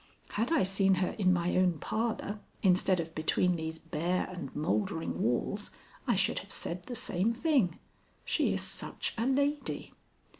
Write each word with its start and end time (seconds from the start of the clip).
Had 0.29 0.51
I 0.51 0.63
seen 0.63 0.95
her 0.95 1.09
in 1.19 1.31
my 1.31 1.55
own 1.57 1.77
parlor 1.77 2.39
instead 2.63 2.99
of 2.99 3.13
between 3.13 3.55
these 3.55 3.77
bare 3.77 4.25
and 4.31 4.49
moldering 4.55 5.21
walls, 5.21 5.69
I 6.07 6.15
should 6.15 6.39
have 6.39 6.51
said 6.51 6.87
the 6.87 6.95
same 6.95 7.35
thing: 7.35 7.77
"She 8.25 8.51
is 8.51 8.61
such 8.63 9.13
a 9.15 9.27
lady!" 9.27 9.93